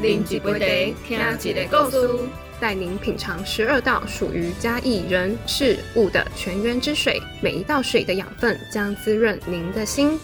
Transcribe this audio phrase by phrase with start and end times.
[0.00, 2.08] 啉一杯茶，听一个故事，
[2.60, 10.16] 带您品尝十二道属于嘉义人事物的泉源之水，每一道水的养分将滋润您的心。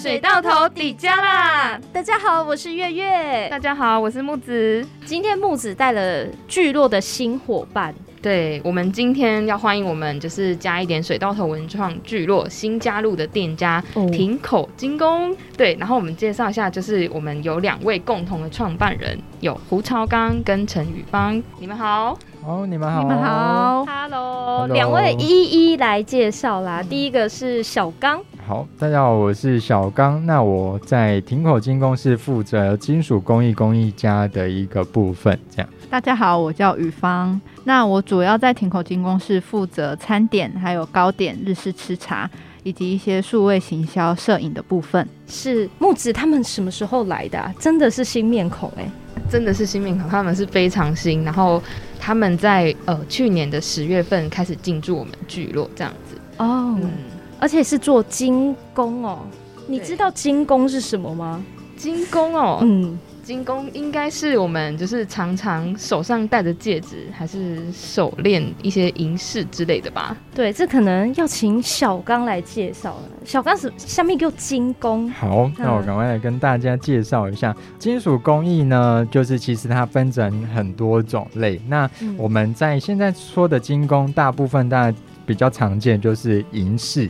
[0.00, 1.78] 水到头底加啦！
[1.92, 3.48] 大家好，我是月月。
[3.50, 4.82] 大家好，我是木子。
[5.04, 7.94] 今天木子带了聚落的新伙伴。
[8.20, 15.36] 对我们今天要欢迎我们就是加一点水稻头文创聚落新加入的店家亭口精工。
[15.56, 21.42] 对，然后我们介绍一下，就是我们有两位共同的创办人，有胡超刚跟陈宇芳。
[21.58, 26.82] 你们好，哦，你们好，你们好，Hello，两位一一来介绍啦。
[26.82, 30.24] 第一个是小刚，好，大家好，我是小刚。
[30.24, 35.68] 那我在亭口金工是负责金属工艺工艺家的一个部分，这样。
[35.90, 37.38] 大家好，我叫雨芳。
[37.64, 42.26] 那我主要在亭口金工是负责餐点、还有糕点、日式吃茶，
[42.62, 45.06] 以及一些数位行销、摄影的部分。
[45.26, 47.54] 是木子他们什么时候来的？
[47.58, 48.90] 真的是新面孔哎，
[49.28, 51.22] 真的是新面孔，他们是非常新。
[51.22, 51.62] 然后
[52.00, 56.74] 他们在呃去年的十月份开始进驻我们聚落，这样子哦。
[56.80, 56.90] 嗯，
[57.38, 59.18] 而且是做精工哦。
[59.66, 61.44] 你知道精工是什么吗？
[61.76, 62.98] 精工哦，嗯。
[63.28, 70.16] 精工应该是我们就是常常手上戴的戒指，还是手链一些银饰之类的吧？
[70.34, 73.02] 对，这可能要请小刚来介绍了。
[73.26, 75.10] 小刚是下面叫金工。
[75.10, 81.60] 好，那我赶快来跟大家介绍一下金属工艺呢，就是其实它分成很多种类。
[81.68, 87.08] 那我们在现在说的精工，大部分大家比较常见就是银饰。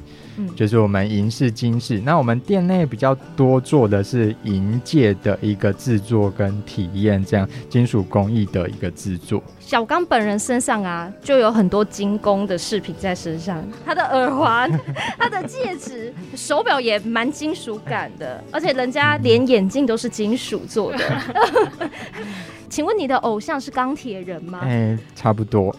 [0.55, 9.43] 就是我们银饰、金饰，那我们店内比较多做的是银戒的一个制作跟体验，这样金属工艺的一个制作。
[9.69, 14.73] 小刚本人身上啊，就有很多精工的饰品在身上，他的耳环、
[15.19, 20.99] 他的戒指、手表也蛮金属感的，而且人家连眼镜都是金属做的。
[22.71, 24.61] 请问你的偶像是钢铁人吗？
[24.63, 25.75] 哎，差不多。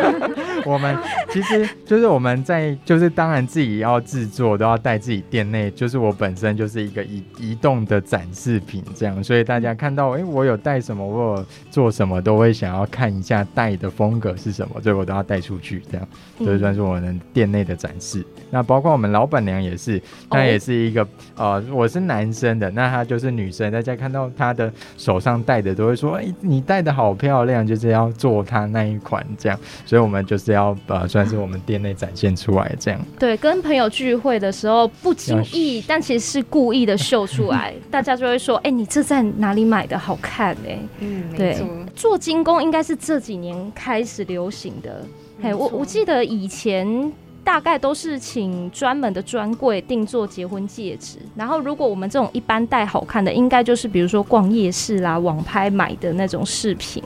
[0.64, 0.96] 我们
[1.30, 18.24] 其实就是我们在就是当然自己要制作都要带自己店内，就是我本身就是一个移移动的展示品这样，所以大家看到哎我有带什么，我有做什么，都会想要看一下带的风格是什么，所以我都要带出去这样，所以算是我们店内的展示。
[18.50, 21.06] 那包括我们老板娘也是，她也是一个
[21.36, 26.14] 呃我是男生的，那她就是女生，大家看到她的手上戴的都会说。
[26.14, 33.00] 哎你戴的好漂亮，就是要做她那一款这样，所以我们就是要呃，算是我们店内展现出来这样。
[33.18, 39.98] 对，跟朋友聚会的时候不经意，但其实是故意的秀出来， 大家就会说：“哎，你这在哪里买的？
[39.98, 41.56] 好看哎。”嗯，对，
[41.94, 45.04] 做精工应该是这几年开始流行的。
[45.42, 47.12] 嘿，我我记得以前。
[47.44, 57.02] 大概都是请专门的专柜定做结婚戒指，然后如果我们这种一般戴好看的，应该就是比如说逛夜市啦、网拍买的那种饰品。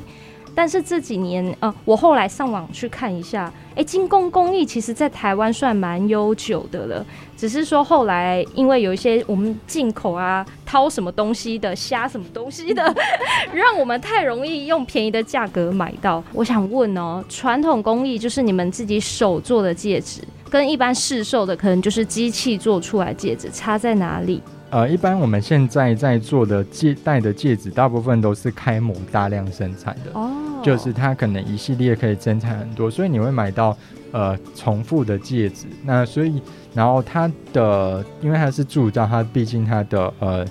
[0.57, 7.05] 但是这几年，呃，我后来上网去看一下，哎，精工工艺其实在台湾算蛮悠久的了。
[7.37, 12.83] 只是说后来因为有一些我们进口啊、掏什么东西的、虾什么东西的，
[13.53, 16.25] 让我们太容易用便宜的价格买到。
[16.33, 24.43] 我想问哦，传统工艺就是你们自己手做的戒指，跟一般市售的可能就是机器做出来戒指，差在哪里？
[24.71, 30.31] 呃，一般我们现在在做的戒戴的戒指，大部分都是开模大量生产的，哦，
[30.63, 33.77] 就是它可能一系列可以生产很多，所以你会买到
[34.11, 35.67] 呃重复的戒指。
[35.85, 36.43] 那所以，
[36.75, 40.45] 然后它的因为它是铸造，它毕竟它的呃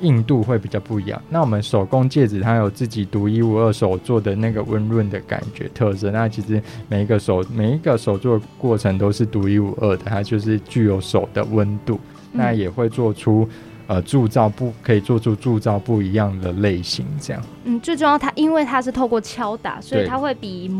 [0.00, 1.22] 硬度会比较不一样。
[1.30, 6.10] 那我们手工戒指它有自己独一无二手做的那个温润的感觉特色。
[6.10, 12.00] 那其实每一个手每一个手做过程都是独一无二的，它就是具有手的温度。
[12.32, 13.48] 那也会做出，
[13.86, 17.42] 呃，铸造不可以做出铸造不一样的类型，这样。
[17.64, 20.70] 嗯，最重要，它因为它是透过敲打，所以它会比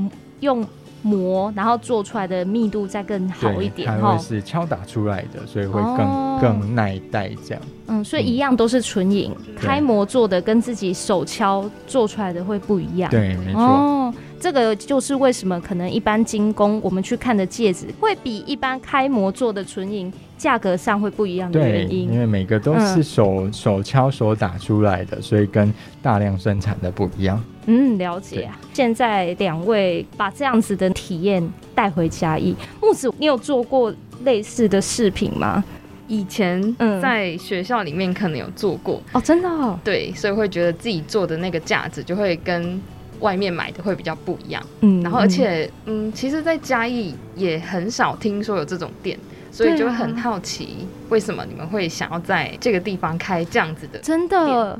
[0.40, 0.66] 用
[1.02, 3.88] 磨然后做出来的密度再更好一点。
[3.88, 7.62] 它会是敲打出来的，所以会更更耐戴这样。
[7.88, 13.10] 嗯，所以一样都是纯银，开模做的跟自己手敲做出来的会不一样。
[13.10, 14.14] 对，没错。
[14.42, 25.72] 这个就是为什么可能一般精工我们去看的戒指会比一般开模做的纯银价格上会不一样的原因，因为每个都是手手敲手打出来的，所以跟
[26.02, 27.40] 大量生产的不一样。
[27.66, 28.50] 嗯，了解。
[28.72, 35.62] 现在两位把这样子的体验带回家义木子，你有做过类似的饰品吗？
[36.08, 36.60] 以前
[37.00, 39.78] 在学校里面可能有做过哦，真的。
[39.84, 42.82] 对，所以会觉得自己做的那个架子就会跟。
[43.22, 49.18] 外面买的会比较不一样，嗯，然后而且，嗯，其实，在嘉义也很少听说有这种店，
[49.50, 53.98] 所以就很好奇，为什么你们会想要在这个地方开这样子的？
[54.00, 54.78] 真的。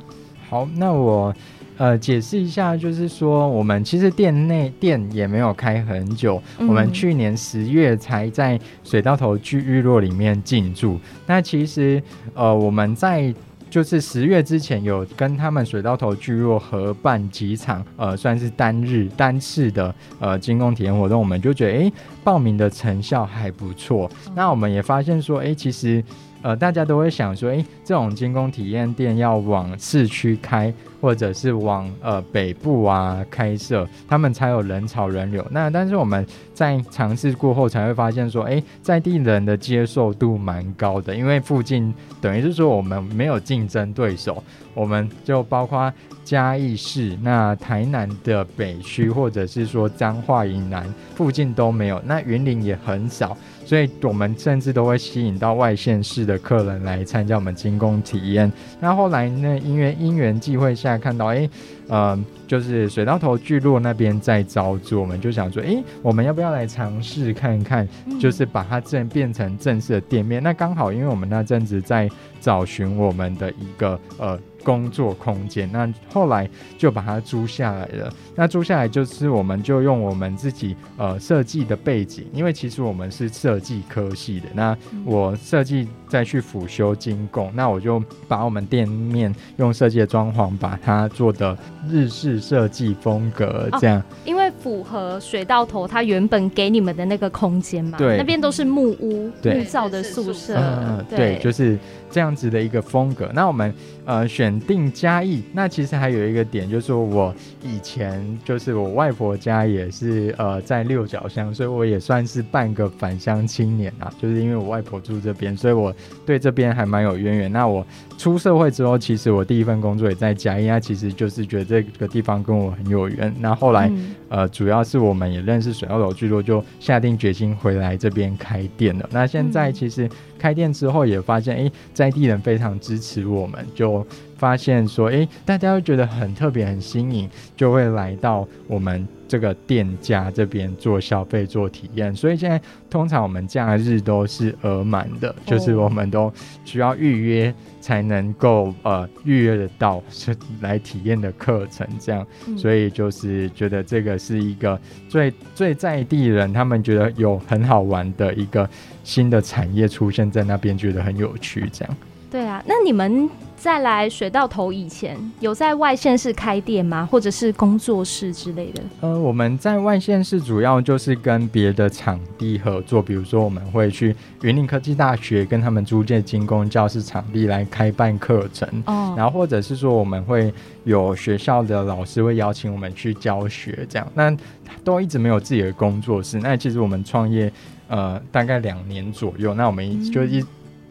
[0.50, 1.34] 好，那我
[1.78, 10.98] 呃解释一下，就是说我们其实店内店也没有开很久，我们去年十月才在水道头聚日落里面进驻。
[11.26, 12.02] 那其实
[12.34, 13.34] 呃我们在
[13.72, 21.92] 就是十月之前有跟他们水稻头聚落合办几场呃算是单日单次的呃精工体验活动，我们就觉得哎
[22.22, 24.10] 报名的成效还不错。
[24.34, 26.04] 那我们也发现说哎其实。
[26.42, 35.46] 呃，大家都会想说，诶，这种精工体验店要往市区开，或者是往呃北部啊开设，他们才有人潮人流。
[35.50, 44.42] 那但是我们在尝试过后才会发现说，诶，在地人的接受度蛮高的，因为附近等于是说我们没有竞争对手，
[44.74, 45.92] 我们就包括
[46.24, 53.36] 嘉义市、那台南的北区，或者是说彰化以南附近都没有，那云林也很少。
[53.64, 58.50] 所以我们甚至都会吸引到外县市的客人来参加我们精工体验。
[58.80, 61.48] 那后来呢，因为因缘际会下看到，哎，
[61.88, 67.88] 呃，就是水稻头聚落那边在招租，我们就想说，哎，我们要不要来尝试看看，
[68.20, 70.42] 就是把它正变成正式的店面？
[70.42, 72.08] 那刚好，因为我们那阵子在
[72.40, 74.38] 找寻我们的一个呃。
[74.62, 76.48] 工作空间，那后来
[76.78, 78.12] 就把它租下来了。
[78.34, 84.46] 那租下来就是我们就用我们自己呃设计的背景，因为其实我们是设计科系的。
[84.54, 91.56] 那我设计再去辅修精工，那我就把我们店面用设计的装潢把它做的
[91.88, 94.02] 日式设计风格这样。
[94.24, 101.78] 因为符合水稻头它原本给你们的那个空间嘛，对，那边都是木屋木造的宿舍，嗯，对，就是
[102.12, 103.28] 这样子的一个风格。
[103.34, 103.74] 那我们。
[104.04, 107.32] 呃，选定嘉义，那其实还有一个点，就是我
[107.62, 114.12] 以前就是我外婆家也是呃在六角乡，所以我也算是半个返乡青年啊。
[114.20, 115.94] 就是因为我外婆住这边，所以我
[116.26, 117.52] 对这边还蛮有渊源。
[117.52, 117.86] 那我
[118.22, 123.34] 出社会之后，其实我第一份工作也在嘉义，那其实就是觉得这个地方跟我很有缘。
[123.40, 123.90] 那后来
[124.28, 129.08] 呃，主要是我们也认识水澳楼居多，就下定决心回来这边开店了。
[129.12, 130.08] 那现在其实。
[130.38, 134.04] 开店之后也发现，哎，在地人非常支持我们，就
[134.42, 142.12] 发现说，哎，大家会觉得很特别、很新颖，就会来到我们这个店家这边做消费、做体验。
[142.12, 142.60] 所以现在
[142.90, 146.32] 通常我们假日都是额满的，就是我们都
[146.64, 152.26] 需要预约才能够呃预约得到是来体验的课程，这样。
[152.58, 154.76] 所以就是觉得这个是一个
[155.08, 158.68] 最最在地人他们觉得有很好玩的一个。
[159.04, 161.96] 新的产业出现在那边，觉得很有趣，这样。
[162.32, 167.06] 对啊，那你们在来水稻头以前，有在外县市开店吗？
[167.12, 168.82] 或者是工作室之类的？
[169.02, 180.50] 呃，我们在外县市主要就是跟别的场地合作，比如说我们会去云林科技大学跟他们租借精工教室场地来开办课程，哦，然后或者是说我们会
[180.84, 184.08] 有学校的老师会邀请我们去教学，这样。
[184.14, 184.34] 那
[184.82, 187.52] 都一直没有自己的工作室，那其实我们创业。
[187.88, 190.42] 呃，大概两年左右，那我们就一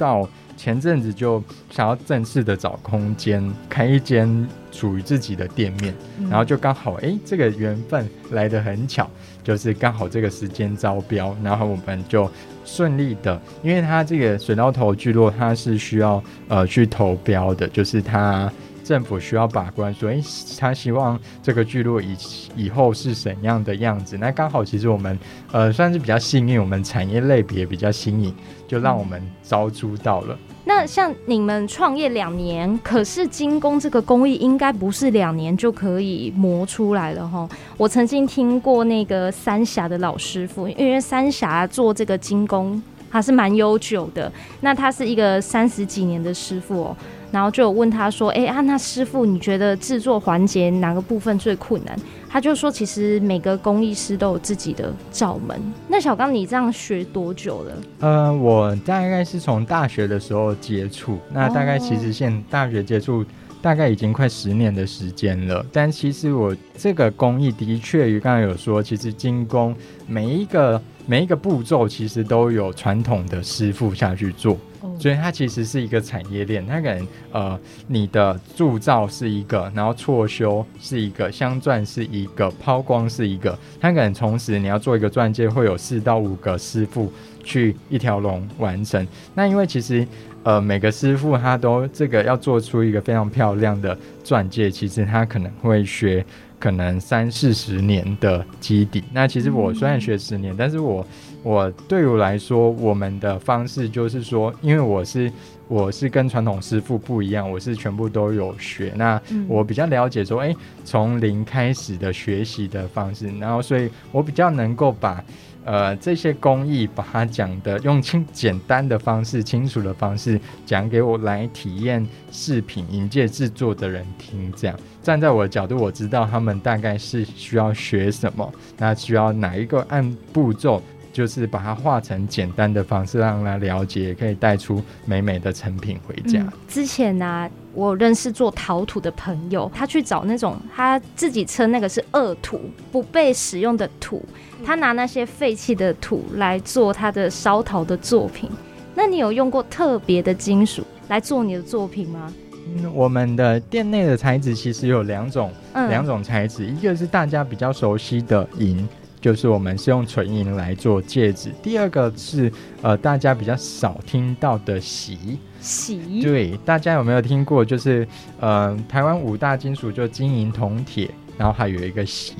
[0.01, 0.27] 到
[0.57, 4.27] 前阵子就想要正式的找空间开一间
[4.71, 5.93] 属于自己的店面，
[6.27, 9.07] 然后就刚好哎，这个缘分来得很巧，
[9.43, 12.27] 就是刚好这个时间招标，然后我们就
[12.65, 18.51] 顺利的，因为它这个水稻头聚落它是需要呃去投标的，就是它。
[18.83, 20.21] 政府需要把关，所以，
[20.59, 22.15] 他希望这个聚落以
[22.55, 24.17] 以后是怎样的样子？
[24.17, 25.17] 那刚好，其实我们，
[25.51, 28.33] 呃，算是比较幸运，我们产业类别比较新颖，
[28.67, 30.37] 就让我们招租到了。
[30.63, 37.49] 那像你们创业两年，可是精工这个工艺应该不是两年就可以磨出来了哈。
[37.77, 46.97] 我曾经听过那个三峡的老师傅，因为三峡做这个精工，还是蛮悠久的，那他是一个三十几年的师傅哦。
[47.31, 51.97] 然后就有问他说：“哎啊，那师傅，你觉得制作环节哪个部分最困难？”
[52.29, 57.73] 他就说：“其实每个工艺师都有自己的罩门。”那小刚，你这样学多久了？
[57.99, 63.25] 呃，我大概是从大学的时候接触，那大概其实现大学接触
[63.61, 65.65] 大概已经快十年的时间了。
[65.71, 69.75] 但其实我这个工艺的确，于刚才有说，其实精工
[70.07, 74.57] 每一个每一个步骤，其实都有传统的师傅下去做。
[74.99, 87.11] 所以它其实是一个产业链，它可能呃，你的铸造是一个，然后错修是一个，镶钻是一个，抛光是一个，它可能同时你要做一个钻戒，会有四到五个师傅
[87.43, 89.07] 去一条龙完成。
[89.35, 90.07] 那因为其实
[90.43, 96.25] 呃，每个师傅他都这个要做出一个非常漂亮的钻戒，其实他可能会学。
[96.61, 99.03] 可能三四十年的基底。
[99.11, 101.03] 那其实我虽然学十年，但是我
[101.43, 105.31] 我对我来说，我们的方式就是说，因为我是。
[105.67, 108.91] 我是跟传统师傅不一样，我是全部都有学。
[108.97, 109.17] 那
[109.47, 115.23] 我比较了解说，哎，从零开始的学习的方式，然后所以我比较能够把
[115.63, 124.51] 呃这些工艺把它讲的用清简单的方式、清楚的方式讲给我来体验饰品引介制作的人听。
[124.57, 130.83] 这样站在我的角度，我知道他们大概是需要学什么，那需要哪一个按步骤。
[131.11, 136.41] 就是把它画成简单的方式，让他了解，也可以带出美美的成品回家。
[136.67, 144.23] 之前呢，我认识做陶土的朋友，他去找那种他自己称那个是恶土，不被使用的土，
[144.65, 148.49] 他拿那些废弃的土来做他的烧陶的作品。
[148.95, 152.33] 那你有用过特别的金属来做你的作品吗？
[152.75, 158.87] 嗯，我们的店内的材质其实有两种，两种材质，一个是大家比较熟悉的银。
[159.21, 161.51] 就是我们是用纯银来做戒指。
[161.61, 162.51] 第二个是
[162.81, 165.37] 呃，大家比较少听到的锡。
[165.61, 166.21] 锡。
[166.23, 167.63] 对，大家有没有听过？
[167.63, 168.05] 就是
[168.39, 172.33] 呃，台湾五大金属就金银铜铁，然后还有一个锡。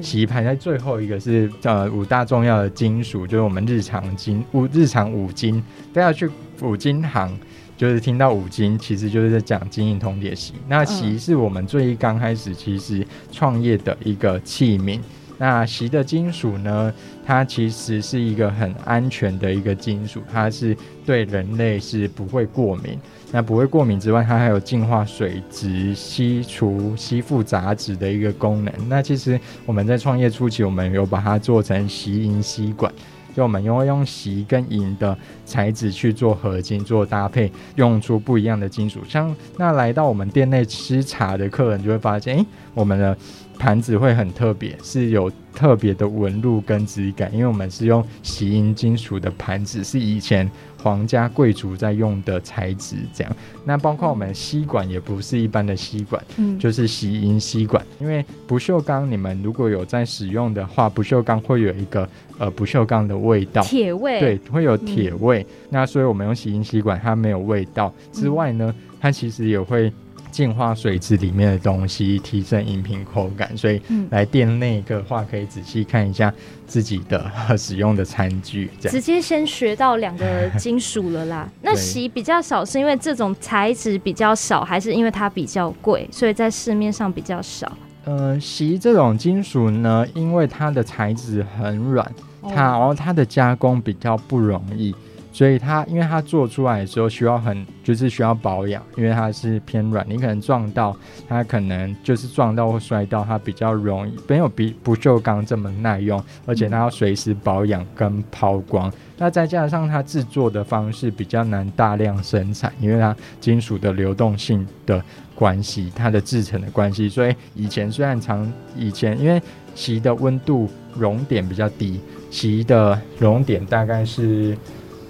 [0.00, 5.60] 锡排在最后一个是呃五大重要的金属，就是我们日常金五日常五金
[5.92, 7.36] 都要去五金行，
[7.76, 10.54] 就是听到五金，其实就是在讲金银铜铁锡。
[10.68, 15.00] 那锡是我们最刚开始其实创业的一个器皿。
[15.38, 16.92] 那锡的金属呢？
[17.24, 22.98] 它其实是一个很安全的一个金属，它是对人类是不会过敏。
[23.30, 28.72] 那不会过敏之外，它还有净化水质、吸除吸附杂质的一个功能。
[28.88, 32.92] 那其实我们在创业初期，我们有把它做成锡银吸管，
[33.34, 39.00] 就我们用用锡跟银的材质去做合金做搭配，用出不一样的金属。
[39.08, 43.16] 像那来到我们店内吃茶的客人就会发现，哎，我们的。
[43.58, 50.50] 盘子会很特别，是有特别的纹路跟质感，因为我们是用锡银金属的盘子，是以前
[50.82, 52.96] 皇家贵族在用的材质。
[53.14, 57.84] 这样，那包括我们吸管也不是一般的吸管，嗯，就是洗银吸管。
[58.00, 62.08] 因为不锈钢，你们如果有在使用的话，不锈钢会有一个
[62.38, 65.46] 呃不锈钢的味道，铁味，对，会有铁味。
[65.70, 69.92] 那所以我们用洗银吸管，它没有味道之外呢，它其实也会。
[70.32, 73.56] 净化水质里面的东西，提升饮品口感。
[73.56, 76.32] 所以来店内的话，可以仔细看一下
[76.66, 78.68] 自己的使用的餐具。
[78.80, 81.48] 直接先学到两个金属了啦。
[81.62, 87.70] 那锡比较少，是因为这种材质比较少，还是因为它比较贵，所以在市面上比较少？
[88.04, 92.10] 呃，锡这种金属呢，因为它的材质很软，
[92.42, 94.92] 它然后它的加工比较不容易。
[95.32, 100.94] 所以它，因为它做出来的时候需要很，就是需要保养，因为它是偏软，你可能撞到
[101.26, 108.92] 它，可能就是撞到或摔到，它比较容易没有比不锈钢这么耐用，而且它要随时保养跟抛光。
[109.16, 115.02] 那再加上它制作的方式比较难大量生产，因为它金属的流动性的
[115.34, 119.40] 关系，它的制成的关系，所以以前虽然常以前因为
[119.74, 121.98] 锡的温度熔点比较低，
[122.30, 124.54] 锡的熔点大概是。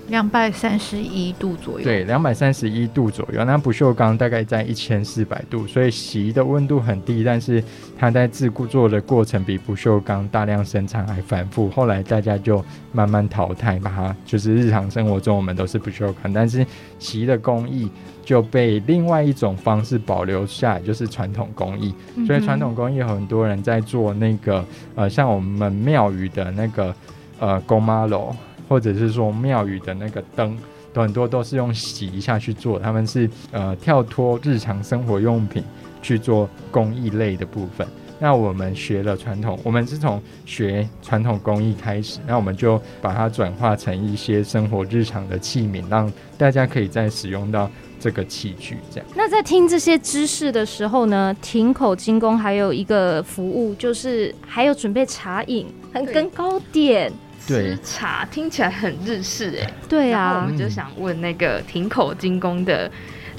[0.09, 3.45] 两百三十一度左右，对，两百三十一度左右。
[3.45, 7.63] 那不锈钢大概在一千四百度，所以锡的温度很低，但是
[7.97, 11.71] 它在制作的过程比不锈钢大量生产还繁复。
[11.71, 16.67] 后来大家就慢慢淘汰，把它就是日常生活中我们都是不锈钢，但是
[16.99, 17.89] 锡的工艺
[18.25, 21.95] 就被另外一种方式保留下来，就是传统工艺。
[22.27, 26.95] 所以传统工艺很多人在做那个呃，像我们庙宇的那个
[27.39, 28.35] 呃宫妈楼。
[28.69, 30.57] 或者是说庙宇的那个灯，
[30.95, 35.63] 很多都是用洗一下去做，他们是呃跳脱日常生活用品
[36.03, 37.87] 去做工艺类的部分。
[38.19, 48.77] 那我们学了传统，我们是从学传统工艺开始，那我们就把它转化成一些生活日常的器皿，让大家可以再使用到这个器具。
[48.93, 49.09] 这样。
[49.17, 55.67] 那在听这些知识的时候呢，亭口精工还有一个服务，就是还有准备茶饮
[56.13, 57.13] 跟糕点。
[57.47, 62.91] 吃茶听起来很日式哎，对啊，我们就想问那个亭口精工的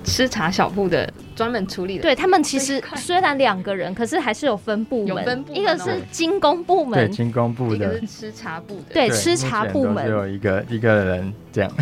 [0.04, 10.06] 吃茶小铺的专门处理的，对他们其实虽然两个人，可是还是有分部门，一个是精工部门，对精工部的，一个是吃茶部的，对吃茶部门。
[10.06, 11.72] 只有一个一个人这样。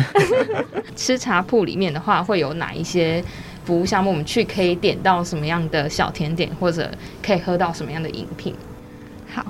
[0.94, 3.22] 吃茶铺里面的话，会有哪一些
[3.64, 4.10] 服务项目？
[4.10, 6.88] 我们去可以点到什么样的小甜点，或者
[7.22, 8.54] 可以喝到什么样的饮品？
[9.34, 9.44] 好。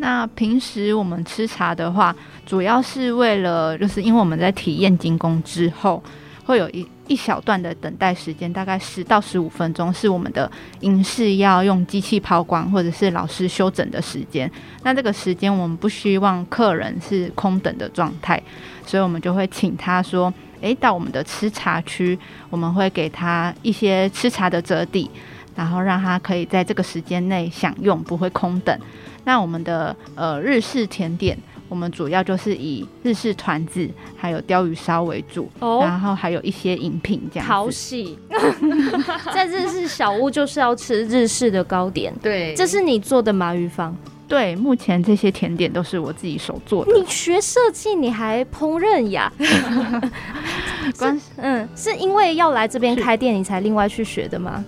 [0.00, 2.14] 那平时我们吃茶的话，
[2.46, 6.02] 主要是为了，就是因为我们在体验精工之后，
[6.46, 14.50] 会有一一小段的等待时间，大概十到十五分钟，是我们的银饰要用机器抛光或者是老师修整的时间。
[14.84, 18.42] 那这个时间我们不希望客人是空等的状态，
[18.86, 25.10] 所以我们就会请他说：“诶，到我们的吃茶区，我们会给他一些吃茶的折抵，
[25.54, 28.74] 然后让他可以在这个时间内享用，不会空等。”
[29.24, 31.36] 那我们的呃日式甜点。
[31.68, 37.48] 我们主要就是以日式团子还有鲷鱼烧为主，然后还有一些饮品这样。
[37.48, 38.18] 讨喜，
[39.32, 42.12] 在日式小屋就是要吃日式的糕点。
[42.20, 43.96] 对，这是你做的麻鱼坊。
[44.26, 46.92] 对，目前这些甜点都是我自己手做的。
[46.92, 49.32] 你学设计，你还烹饪呀？
[50.98, 54.64] 关嗯，是因为要来这边开店，你才另外去学的吗？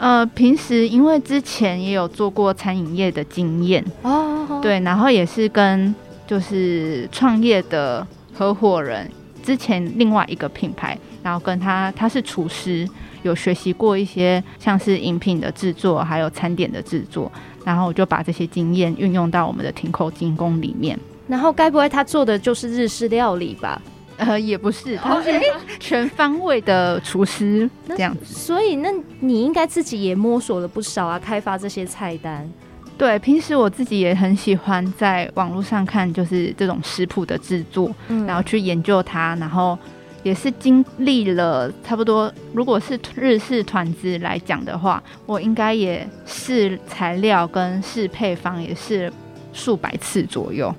[0.00, 5.94] 呃，平时因为之前也有做过餐饮业的经验哦，对，然后也是跟。
[6.26, 9.10] 就是创业的合伙人，
[9.42, 12.88] 之前另外一个品牌，然后跟他他是厨师，
[13.24, 17.32] 有学习过一些像是饮品的制作，还有餐点的制作，
[17.64, 20.96] 然后我就把这些经验运用到我们的停口精工里面。
[21.26, 23.82] 然后该不会他做的就是日式料理吧？
[24.20, 25.30] 呃，也不是，他是
[25.78, 28.24] 全方位的厨师这样子。
[28.24, 32.48] 所以那你应该自己也摸索了不少啊，开发这些菜单。
[32.98, 37.90] 对，平时我自己也很喜欢在网络上看，就是这种食谱的制作，
[38.26, 39.78] 然后去研究它，然后
[40.22, 49.10] 也是经历了差不多，如果是日式团子来讲的话，我应该也试材料跟试配方，也是
[49.54, 50.70] 数百次左右。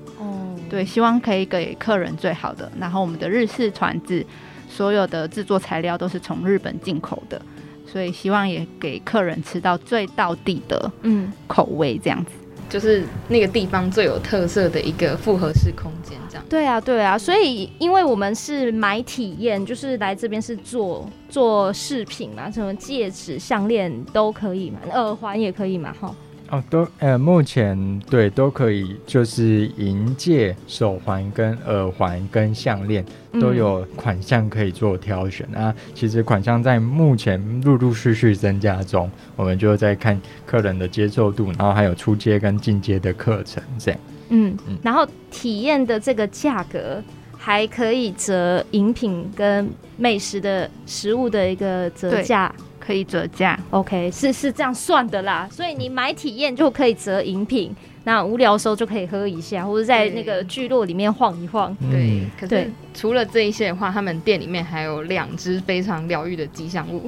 [0.72, 2.72] 哦，对，希望可以给客人最好的。
[2.80, 4.26] 然后我们的日式团子，
[4.70, 7.42] 所有的制作材料都是从日本进口的。
[7.86, 12.32] 所以希望也给客人吃到最到地的嗯口味，这样子
[12.70, 16.46] 就是那个地方最有特色的一个复合式空间，这样。
[16.48, 17.18] 对啊，对啊。
[17.18, 26.16] 所以因为我们是买体验，就是来这边是做做饰品嘛，什么戒指、项链都可以嘛，耳环也可以嘛，哈。
[26.52, 33.06] 哦，都呃，目前对都可以，就是银戒、手环、跟耳环、跟项链
[33.40, 35.74] 都有款项可以做挑选啊。
[35.96, 44.00] 其实款项在目前陆陆续续增加中，我们就在看客人的接受度，然后还有出街跟进阶的课程这样。
[44.28, 47.02] 嗯嗯，然后体验的这个价格
[47.38, 52.54] 还可以折饮品跟美食的食物的一个折价。
[52.84, 55.48] 可以折价，OK，是是这样算的啦。
[55.52, 61.76] 所以你买体验就可以折饮品，那无聊的时候就可以喝一下，或者在那个聚落里面晃一晃。
[61.92, 67.08] 对，可是除了这一些的话，他们店里面还有两只非常疗愈的吉祥物。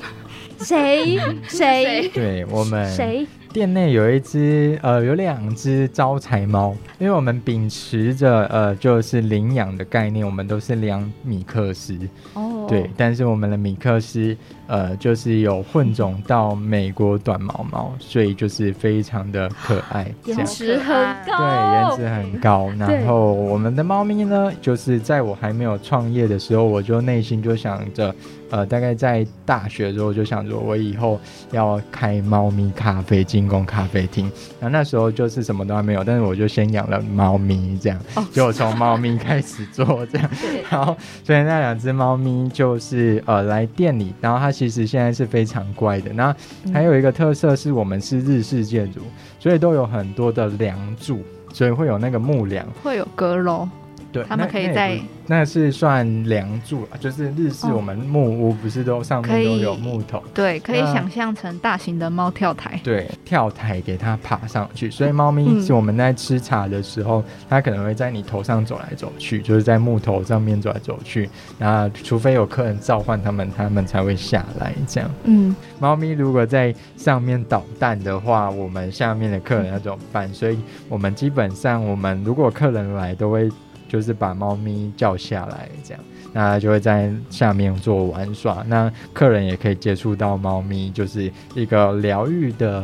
[0.60, 1.18] 谁？
[1.50, 2.08] 谁？
[2.10, 3.26] 对我们谁？
[3.52, 11.96] 店内有一只呃，有两只招财猫，因为我们秉持着呃，就是领养的概念，我们都是两米克斯
[12.34, 14.36] 哦，对，但是我们的米克斯
[14.68, 20.96] 呃，就是有混种到美国短毛猫，所以就是非常的可爱，颜值很
[21.26, 22.70] 高，对，颜值很高。
[22.78, 28.14] 然后我们的猫咪呢，就是在我还没有创业的时候，我就内心就想着。
[28.54, 34.26] 呃，大概在大学的时候就想说，我以后要开猫咪咖啡进攻咖啡厅。
[34.60, 38.00] 然后那时候就是什么都还没有，但是我就先养了猫咪，这样
[38.32, 40.30] 就从猫咪开始做这样。
[40.70, 46.14] 然后所以那两只猫咪就是呃来店里，然后它其实现在是非常乖的。
[46.14, 46.36] 那
[46.72, 49.00] 还有一个特色是我们是日式建筑，
[49.40, 53.68] 所以都有很多的梁柱，所以会有那个木梁，会有阁楼。
[54.14, 60.22] 对，他们可以在那是算梁柱就是日式我们木屋不是都上面都有木头？
[60.34, 62.80] 对，可以想象成大型的猫跳台。
[62.84, 71.28] 对，跳台给它爬上去，所以猫咪是我们在吃茶的时候，它可能会在你头上走来走去，就是在木头上面走来走去。
[71.58, 74.74] 然后，除非有客人召唤它们，它们才会下来。
[74.88, 80.32] 这样，嗯，猫咪如果在上面捣蛋的话，我们下面的客人要怎么办？
[80.32, 83.50] 所以我们基本上，我们如果客人来，都会。
[83.94, 86.04] 就是把猫咪叫下来，这样，
[86.34, 88.66] 那就会在下面做玩耍。
[88.68, 92.84] 那客人也可以接触到猫咪，就是一个疗愈的、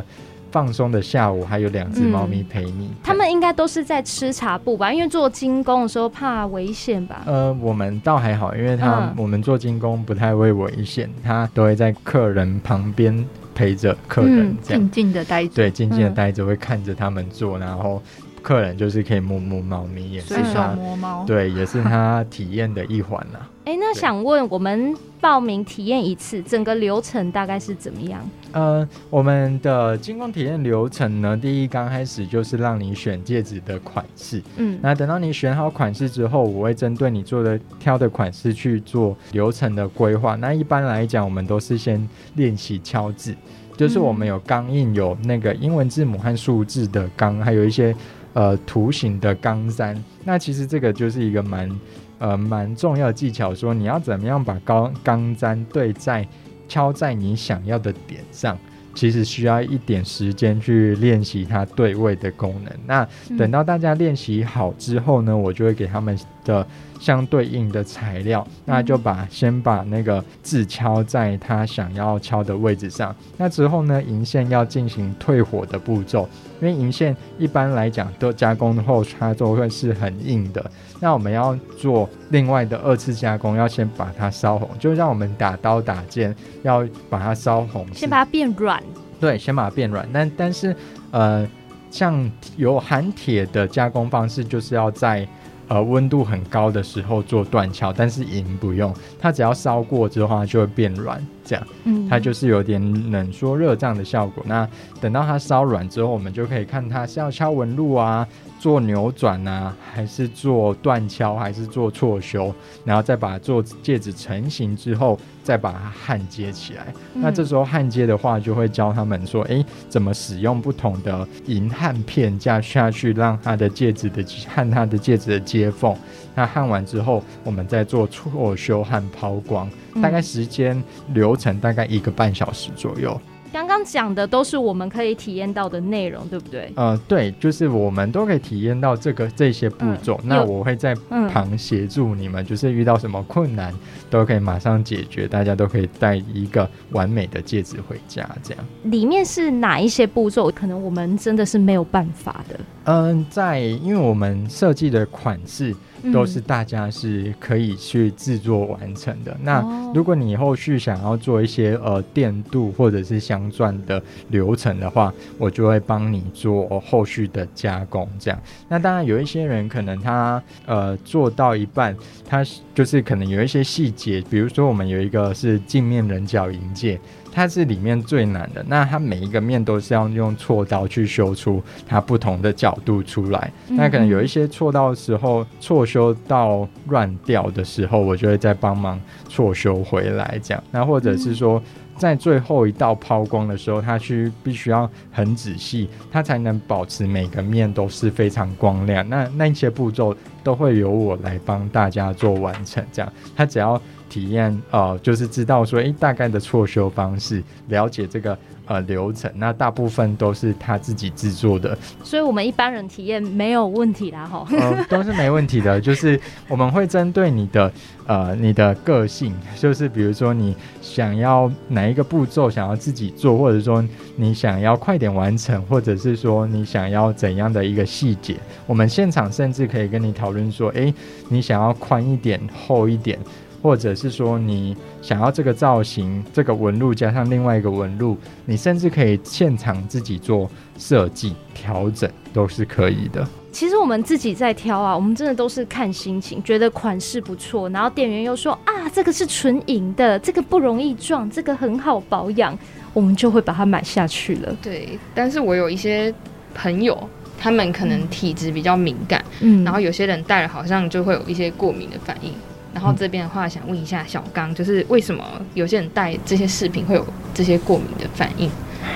[0.52, 1.44] 放松的下午。
[1.44, 2.92] 还有两只猫咪陪你。
[3.02, 4.92] 他们应该都是在吃茶布吧？
[4.92, 7.24] 因为做精工的时候怕危险吧？
[7.26, 15.50] 呃，我们倒还好，因为他我们做精工不太会危险，他都会在客人旁边陪着客人，静静的待着。
[15.56, 18.00] 对，静静的待着，会看着他们做，然后。
[18.42, 23.38] 客人就是可以摸摸猫咪，也是他摸猫，对，也是他体验的一环呐。
[23.64, 28.20] 哎，那想问我们报名体验一次，整个流程大概是怎么样？
[28.52, 40.34] 呃，我们的金工体验流程呢，第一刚开始就是让你选戒指的款式，嗯，那等到你选好款式之后，我会针对你做的挑的款式去做流程的规划。
[40.36, 43.36] 那一般来讲，我们都是先练习敲字，
[43.76, 47.94] 就是我们有钢印，有那个英文字母和数字的钢，还有一些
[48.32, 49.96] 呃图形的钢簪。
[50.24, 51.80] 那其实这个就是一个蛮
[52.18, 56.26] 呃蛮重要的技巧，说你要怎么样把钢钢簪对在。
[56.70, 58.56] 敲在你想要的点上，
[58.94, 62.72] 其实需要一点时间去练习它对位的功能。
[62.86, 63.04] 那
[63.36, 66.66] 等到大家练习好之后呢，我就会给他们的。
[67.00, 73.16] 相对应的材料，那就把先把那个字敲在他想要敲的位置上。
[73.38, 76.28] 那之后呢，银线要进行退火的步骤，
[76.60, 80.70] 因为银线一般来讲都加工后它都会是很硬的。
[81.00, 88.82] 那我们要做另外的二次加工，要先把它烧红，就让我们打刀打剑要把它烧红，先把它变软。
[89.18, 90.06] 对，先把它变软。
[90.12, 90.76] 但但是
[91.12, 91.48] 呃，
[91.90, 95.26] 像有含铁的加工方式，就是要在。
[95.70, 104.44] 呃，温度很高的时候做断桥，但是银不用，它只要烧过之后它就会变软，这样，嗯，它就是有点冷缩热胀的效果。
[104.46, 104.68] 那
[105.00, 108.26] 等到它烧软之后，我们就可以看它是要敲纹路啊。
[108.60, 116.92] 做扭转啊，还是做断敲，还是做错修，然后再把做戒指成型之后，再把它焊接起来。
[117.14, 125.96] 那这时候焊接的话，就会教他们说，哎，怎么使用不同的银焊片加下去，让它的戒指的焊它的戒指的接缝。
[126.34, 129.70] 那焊完之后，我们再做错修和抛光，
[130.02, 130.80] 大概时间
[131.14, 133.20] 流程大概一个半小时左右。
[133.52, 136.72] 刚刚讲的都是我们可以体验到的内容，对不对？
[136.76, 140.20] 呃，对，就是我们都可以体验到这个这些步骤。
[140.22, 140.94] 那我会在
[141.32, 143.74] 旁协助你们，就是遇到什么困难
[144.08, 148.24] 都可以马上解决，大家都可以带一个完美的戒指回家。
[148.40, 150.48] 这样里面是哪一些步骤？
[150.52, 152.60] 可能我们真的是没有办法的。
[152.84, 155.74] 嗯，在因为我们设计的款式。
[156.12, 159.36] 都是大家是可以去制作完成的。
[159.42, 159.62] 那
[159.94, 168.08] 如果你后续想要做一些呃电镀或者是镶钻的流程的话，我就会帮你做后续的加工。
[168.18, 176.98] 这样，那当然有一些人可能他呃做到一半，他就是可能有一些细节，比如说我们有一个是镜面棱角银戒。
[177.32, 183.52] 它是里面最难的，那它每一个面都是要用锉刀去修出它不同的角度出来。
[183.68, 190.62] 那可能有一些锉刀的时候，锉修到乱掉的时候，我就会再帮忙锉修回来，这样。
[190.70, 191.62] 那或者是说，
[192.00, 199.06] 在最后一道抛光的时候，它需必须要很仔细，它才能保持每个面都是非常光亮。
[199.08, 203.12] 那那些步骤都会由我来帮大家做完成，这样。
[203.36, 203.80] 他只要。
[204.10, 208.36] 体验呃，就是知道说，诶，大概的错修方式，了解这个
[208.70, 214.46] 呃流程，那大部分都是他自己制作的，所以我们一般人体验没有问题啦，哈，
[214.88, 215.78] 都是没问题的。
[215.82, 217.72] 就是我们会针对你的
[218.06, 228.36] 呃你的个性，就是比如说你想要哪一个步骤想要自己做，或者说你想要快点完成，或者是说你想要怎样的一个细节，
[228.68, 230.94] 我们现场甚至可以跟你讨论说，诶，
[231.28, 233.18] 你想要宽一点、厚一点。
[233.62, 243.26] 或者是说你想要这个造型、这个纹路加上另外一个纹路，你甚至可以现场自己做设计调整，都是可以的。
[243.52, 252.56] 其实我们自己在挑啊，我们真的都是看心情，觉得款式不错，然后店员又说啊，这个是纯银的，这个不容易撞，这个很好保养，
[252.92, 254.56] 我们就会把它买下去了。
[254.62, 256.14] 对，但是我有一些
[256.54, 256.96] 朋友，
[257.36, 262.32] 他们可能体质比较敏感，嗯，然后有些人戴了好像就会有一些过敏的反应。
[262.72, 268.50] 然后这边的话，想问一下小刚，就是为什么有些人戴这些饰品会有这些过敏的反应？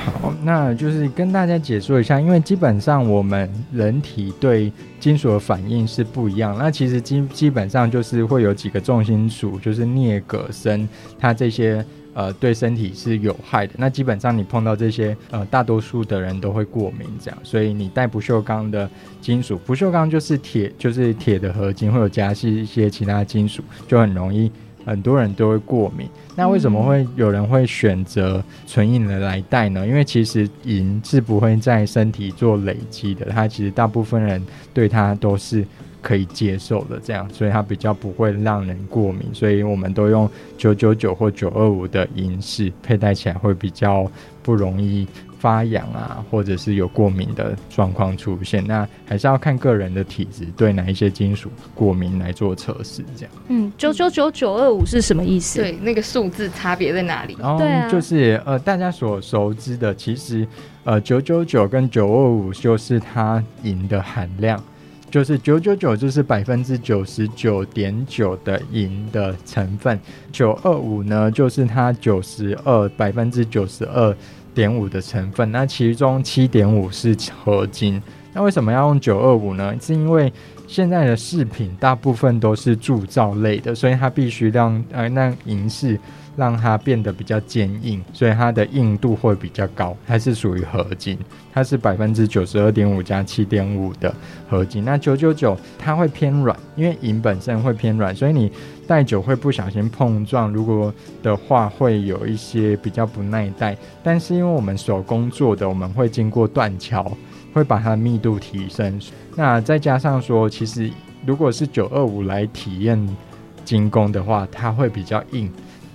[0.04, 6.56] 好，那就是跟大家解说一下，因为基本上我们人体对金属的反应是不一样。
[6.58, 10.86] 那其实基基本上就是会有几个重金属，就是镍、铬、砷，
[11.18, 11.84] 它这些。
[12.14, 13.74] 呃，对身体是有害的。
[13.76, 17.38] 那基本上你碰到这些，呃，大多数的人都会过敏，这样。
[17.42, 18.88] 所以你带不锈钢的
[19.20, 24.50] 金属，不锈钢就是铁，就是铁的合金，会有加一些其他金属，就很容易，
[24.86, 26.08] 很多人都会过敏。
[26.36, 29.86] 那为什么会有人会选择纯银的来戴呢？
[29.86, 35.64] 因为其实银是不会在身体做累积的，它其实大部分人对它都是。
[36.04, 44.06] 可以接受的这样，所以它比较不会让人过敏，所以我们都用九九九或九二五的银饰佩戴起来会比较
[44.42, 48.62] 不容易发痒啊，或者是有过敏的状况出现。
[48.66, 53.02] 那还是要看个人的体质，对哪一些金属过敏来做测试。
[53.16, 55.60] 这样，嗯，九九九九二五是什么意思？
[55.60, 57.34] 对，那个数字差别在哪里？
[57.34, 60.46] 对啊，就是呃，大家所熟知的，其实
[60.84, 64.62] 呃，九九九跟九二五就是它银的含量。
[65.14, 69.96] 就是九九九，就是百分之九十九点九的银的成分；
[70.32, 74.12] 九二五呢，就是它九十二百分之九十二
[74.52, 75.52] 点五的成分。
[75.52, 78.02] 那其中七点五是合金。
[78.32, 79.72] 那为什么要用九二五呢？
[79.80, 80.32] 是因为
[80.66, 85.96] 现在的饰品大部分都是铸造类的，所以它必须让呃那银饰。
[86.36, 89.96] 让它变得比较坚硬，所以它的硬度会比较高。
[90.06, 91.18] 它是属于合金，
[91.52, 94.14] 它是百分之九十二点五加七点五的
[94.48, 94.84] 合金。
[94.84, 98.50] 那九九九它会偏软，因为银本身会偏软，所以你
[98.86, 100.92] 戴久会不小心碰撞，如果
[101.22, 103.76] 的话会有一些比较不耐戴。
[104.02, 107.16] 但是因为我们手工做的，我们会经过断桥，
[107.52, 109.00] 会把它的密度提升。
[109.36, 110.90] 那再加上说，其实
[111.24, 113.08] 如果是九二五来体验
[113.64, 115.50] 精工的话，它会比较硬。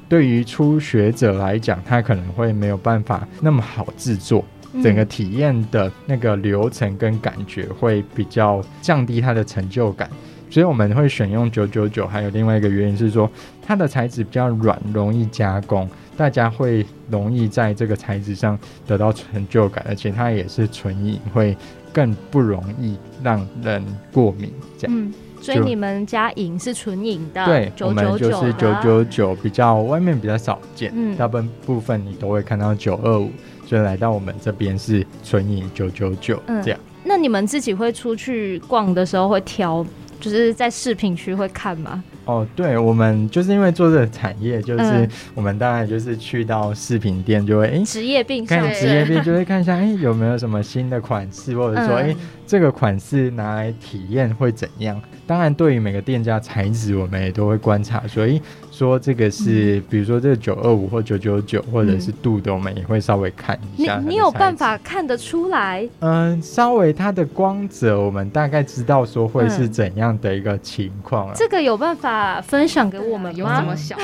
[0.10, 4.44] 对于初学者来讲，他可能会没有办法那么好制作，
[4.84, 10.10] 整个体验的那个流程跟感觉会比较降低他的成就感，
[10.50, 12.08] 所以我们会选用九九九。
[12.08, 13.30] 还有另外一个原因是说，
[13.62, 21.56] 它的材质比较软，容易加工，大家会容易在这个材质上得到成就感，而且它也是纯银，会
[21.94, 24.52] 更不容易让人过敏。
[24.76, 25.14] 这样。
[25.42, 33.32] 所以你们家银是纯银的，对，我们就是九九九，比较外面比较少见，嗯，大部分分你都会看到九二五，
[33.66, 36.80] 所以来到我们这边是纯银九九九这样。
[37.04, 39.86] 那你们自己会出去逛的时候会挑，
[40.20, 42.04] 就是在饰品区会看吗？
[42.30, 52.16] 哦，对，我们就是因为做这个产业，就是我们当然就是去到饰品店就会哎，职业病，看职业病就会看一下哎有没有什么新的款式，或者说哎
[52.46, 55.02] 这个款式拿来体验会怎样。
[55.26, 58.40] 当然，对于每个店家材质，我们也都会观察，所以。
[58.72, 63.98] 说这个是，比如说这个九二五或九九九，或者是度的，我们也会稍微看一下。
[63.98, 65.86] 你你有办法看得出来？
[66.00, 71.34] 嗯，稍微它的光泽，我们大概知道说会是怎样的一个情况啊。
[71.36, 73.96] 这个有办法分享给我们有什么小？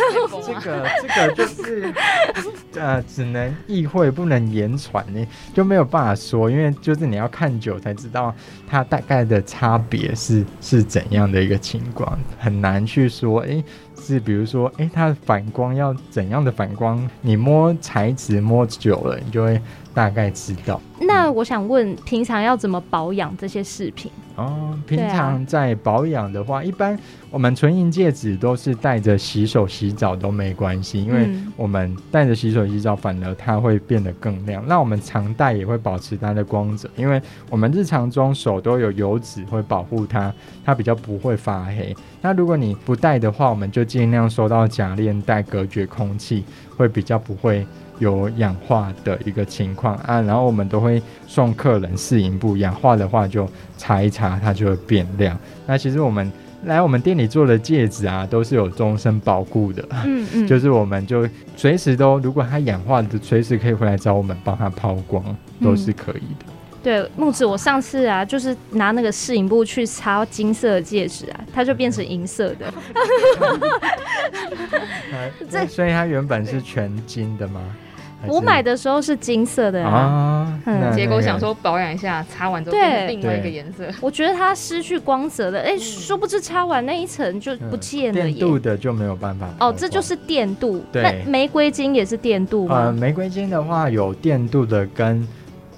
[0.46, 1.94] 这个这个就是
[2.80, 8.34] 呃，只能意会不能言传，你就没有办法说，因为就是你要看久才知道
[8.68, 13.40] 它大概的差别是是怎样的一个情况，很难去说。
[13.42, 13.64] 哎。
[13.98, 17.10] 是，比如说，哎，它的反光要怎样的反光？
[17.22, 19.60] 你摸材质摸久了，你就会
[19.96, 20.80] 大概知道。
[21.00, 24.12] 那我想问，平常要怎么保养这些饰品？
[24.36, 26.98] 哦，平常在保养的话，一般
[27.30, 34.62] 我们纯银戒指都是带着洗手洗澡都没关系，因为我们带着洗手洗澡，反而它会变得更亮。
[34.68, 40.34] 那我们常戴也会保持它的光泽，因为我们日常中手都有油脂会保护它，
[40.66, 41.96] 它比较不会发黑。
[42.22, 46.44] 那如果你不戴的话，我们就尽量收到假链带隔绝空气，
[46.76, 47.66] 会比较不会。
[48.00, 50.85] 有氧化的一个情况啊，然后我们都会
[51.28, 55.38] 送客人试银布，氧化的话就擦一擦，它就会变亮。
[55.66, 56.32] 那其实我们
[56.66, 65.24] 来我们店里做的戒指啊，都是有终身保护的，嗯嗯， 就是我们就随时都，如果它氧化的，随时可以回来找我们帮它抛光，
[65.62, 66.46] 都是可以的。
[66.84, 72.72] 对木子，我上次啊，就是拿那个试影布去擦金色的戒指啊，它就变成银色的。
[75.50, 77.60] 这所以它原本是全金的吗？
[78.28, 80.60] 我买的时候是金色的啊，
[80.96, 83.88] 结果想说保养一下，擦完之后变另外一个颜色。
[84.02, 88.22] 我觉得它失去光泽了，哎，殊不知擦完那一层就不见了。
[88.22, 89.48] 电镀的就没有办法。
[89.60, 90.84] 哦，这就是电镀。
[90.94, 92.86] 那玫瑰金也是电镀吗？
[92.86, 95.28] 呃，玫瑰金的话有电镀的跟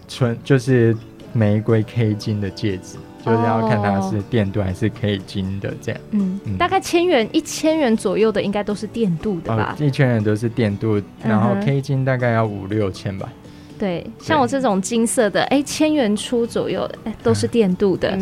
[0.07, 0.95] 纯就是
[1.33, 2.97] 玫瑰 K 金的戒指。
[3.28, 9.76] 就是要看它是电镀还是 K 金的这样，嗯，大概千元一千元左右的应该都是电镀的吧？
[9.80, 13.30] 一千元都是电镀，然后 K 金大概要五六千吧。
[13.78, 18.18] 对，像我这种金色的，哎，千元出左右，哎，都是电镀的。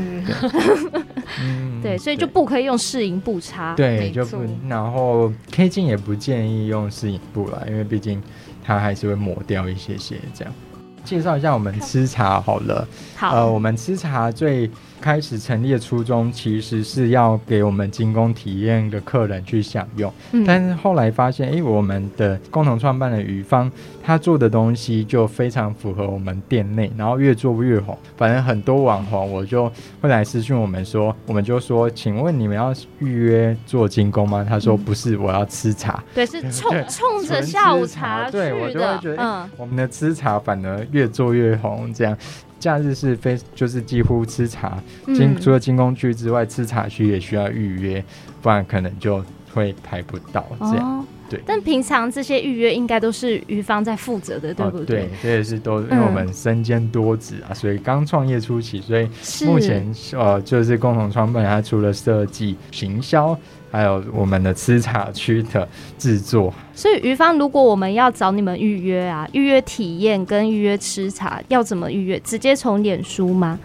[1.39, 3.73] 嗯， 对，所以就不可以用试银布擦。
[3.75, 8.21] 对，就不，然后 K 金也不建议用试银布了，因为毕竟
[8.61, 10.53] 它还是会抹掉一些些这样。
[11.05, 12.85] 介绍一下我们吃茶好了。
[13.15, 14.69] 好，呃，我们吃茶最
[15.01, 23.71] 开始成立的初衷其实是要给我们精工体验的客人去享用，嗯但是后来发现，诶，我们的共同创办的余方，
[24.03, 27.97] 他做的东西就非常符合我们店内，然后越做越红。
[28.17, 34.45] 反正很多网红我就会来私讯我们说，我们就说，请问你们要预约做精工吗？
[34.47, 36.03] 他说不是，我要吃茶。
[36.13, 42.17] 对，是冲冲着下午茶茶去对我就会的觉得，嗯，我们的吃茶反而越做越红，这样。
[42.65, 48.03] 假日是非就是几乎吃茶，金、嗯除了金工区之外，吃茶区也需要预约，
[48.41, 49.23] 不然可能就
[49.53, 50.97] 会排不到这样。
[50.97, 55.01] 哦，对但平常这些预约应该都是于方在负责的，对不哦、对？
[55.01, 59.09] 对，这也是都因为我们身兼多职啊，所以刚创业初期，所以
[59.45, 63.37] 目前呃就是共同创办人，他除了设计、行销，
[63.71, 72.19] 还有我们的吃茶区的制作，所以于芳，如果我们要找你们预约啊，预约体验跟预约吃茶，要怎么预约？
[72.19, 73.59] 直接从脸书吗？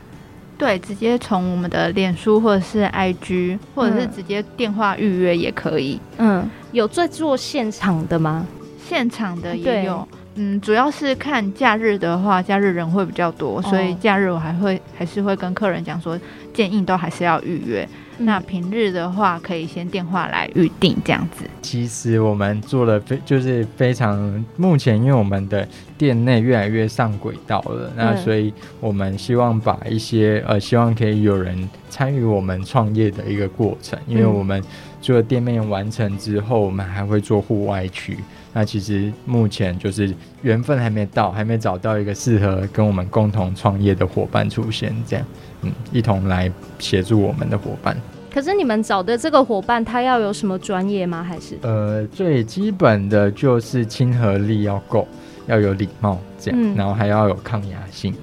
[0.61, 5.99] 对，直接从我们的脸书或者是 IG，或者是嗯直接电话预约也可以。
[6.19, 8.47] 嗯，有在做现场的吗？
[8.87, 16.21] 现场的也有，嗯，主要是看假日的话，假日人会比较多，所以哦假日我还会还是会跟客人讲说，
[16.53, 17.89] 建议都还是要预约。
[18.21, 21.45] 那嗯平日的话，可以先电话来预定这样子。
[21.63, 34.63] 其实我们做了非就是非常目前，因为我们的店内越来越上轨道了，那嗯所以我们希望把一些呃，希望可以有人参与我们创业的一个过程，因为嗯我们
[35.01, 38.19] 做了店面完成之后，我们还会做户外区。
[38.53, 45.27] 那其实目前就是缘分还没到，还没找到一个适合跟我们共同创业的伙伴出现，这样，
[45.63, 47.97] 嗯，一同来协助我们的伙伴。
[48.33, 51.23] 可是你们找的这个伙伴，他要有什么专业吗？
[51.23, 51.59] 还是？
[51.63, 55.07] 呃，最基本的就是亲和力要够，
[55.47, 58.15] 要有礼貌，这样，嗯然后还要有抗压性，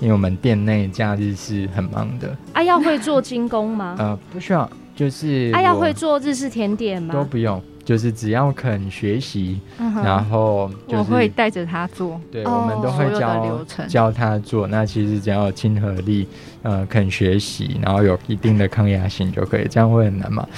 [0.00, 3.96] 因为我们店内假日是很忙的，啊，要会做精工吗？
[3.98, 7.14] 呃，不需要，就是啊，要会做日式甜点吗？
[7.14, 13.86] 都不用，就是只要肯学习，嗯哼然后就是我会带着他做对，哦我们都会教流程。
[13.86, 14.66] 教他做。
[14.66, 16.26] 那其实只要有亲和力，
[16.62, 19.68] 呃，肯学习，然后有一定的抗压性就可以。
[19.68, 20.48] 这样会很难吗？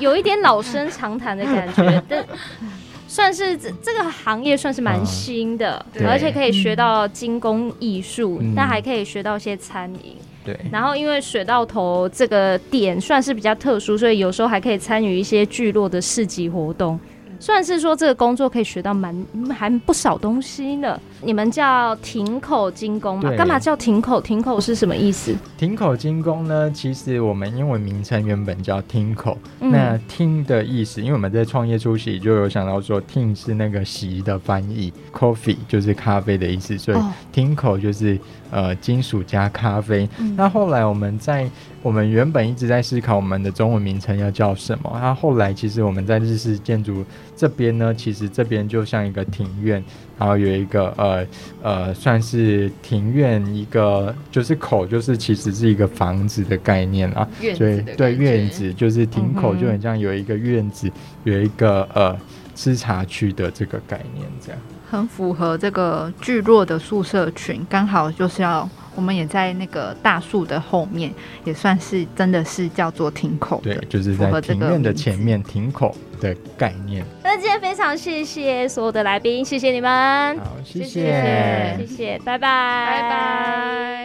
[0.00, 2.24] 有一点老生常谈的感觉， 但
[3.06, 10.16] 算是这这个行业算是蛮嗯新的，对而且可以学到精工艺术，嗯但还可以学到一些餐饮。
[10.44, 16.98] 对，然后因为水到头这个点算是比较特殊，所以有时候还可以参与一些聚落的市集活动。
[17.38, 21.00] 算是说这个工作可以学到蛮还不少东西呢。
[21.24, 23.28] 你们叫亭口精工嘛？
[23.28, 24.20] 对干嘛叫亭口？
[24.20, 25.34] 亭口是什么意思？
[25.56, 29.38] 亭口精工呢，其实我们英文名称原本叫听口。
[29.60, 38.18] 嗯那听的意思，因为我们在创业初期就有想到说，听是那个席的翻译，coffee 就是咖啡的意思，所以哦听口就是
[38.50, 40.08] 呃金属加咖啡。
[40.18, 41.48] 嗯那后来我们在
[41.82, 47.04] 我们原本一直在思考我们的中文名称要叫什么，那后来其实我们在日式建筑
[47.36, 49.82] 这边呢，其实这边就像一个庭院，
[50.22, 51.26] 然后有一个呃
[51.64, 57.28] 呃算是庭院一个就是口，就是其实是一个房子的概念啊。
[57.40, 60.88] 院所以对院子就是亭口，就很像有一个院子，
[61.24, 62.16] 有一个呃
[62.54, 64.60] 吃茶区的这个概念，这样。
[64.88, 71.12] 很符合这个聚落的宿舍群，刚好就是要我们也在那个大树的后面，
[71.44, 77.04] 也算是真的是叫做亭口对，，就是在庭院的前面亭口的概念。
[77.22, 84.02] 那今天非常谢谢所有的来宾，谢谢你们，好，谢谢谢，谢谢，拜拜，拜拜。